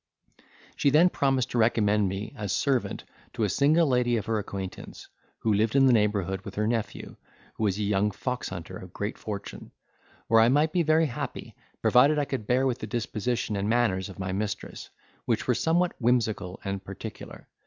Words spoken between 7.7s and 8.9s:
a young foxhunter